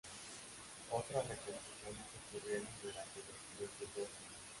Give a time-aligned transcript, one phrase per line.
[0.89, 4.09] Otras reconstrucciones ocurrieron durante los siguientes dos siglos.